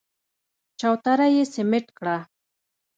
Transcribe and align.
چوتره 0.79 1.27
يې 1.35 1.43
سمټ 1.53 1.85
کړه. 1.97 2.17